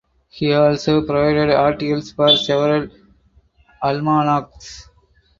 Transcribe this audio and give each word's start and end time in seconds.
He 0.29 0.51
also 0.51 1.03
provided 1.05 1.51
articles 1.51 2.11
for 2.11 2.35
several 2.35 2.87
almanacs. 3.83 4.89